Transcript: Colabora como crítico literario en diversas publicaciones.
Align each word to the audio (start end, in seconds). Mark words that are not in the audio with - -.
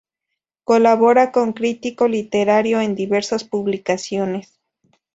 Colabora 0.63 1.31
como 1.31 1.53
crítico 1.53 2.07
literario 2.07 2.81
en 2.81 2.95
diversas 2.95 3.43
publicaciones. 3.43 4.59